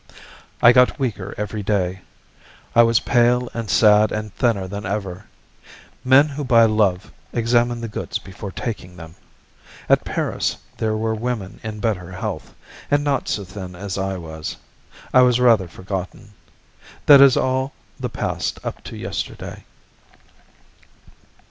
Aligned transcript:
I 0.63 0.71
got 0.73 0.97
weaker 0.97 1.35
every 1.37 1.61
day. 1.61 2.01
I 2.75 2.81
was 2.81 3.01
pale 3.01 3.49
and 3.53 3.69
sad 3.69 4.11
and 4.11 4.33
thinner 4.33 4.67
than 4.67 4.83
ever. 4.83 5.27
Men 6.03 6.27
who 6.29 6.43
buy 6.43 6.65
love 6.65 7.11
examine 7.33 7.81
the 7.81 7.87
goods 7.87 8.17
before 8.17 8.51
taking 8.51 8.95
them. 8.95 9.13
At 9.87 10.03
Paris 10.03 10.57
there 10.75 10.97
were 10.97 11.13
women 11.13 11.59
in 11.61 11.79
better 11.79 12.11
health, 12.11 12.51
and 12.89 13.03
not 13.03 13.27
so 13.29 13.43
thin 13.45 13.75
as 13.75 13.95
I 13.95 14.17
was; 14.17 14.57
I 15.13 15.21
was 15.21 15.39
rather 15.39 15.67
forgotten. 15.67 16.33
That 17.05 17.21
is 17.21 17.37
all 17.37 17.71
the 17.99 18.09
past 18.09 18.59
up 18.63 18.83
to 18.85 18.97
yesterday. 18.97 19.65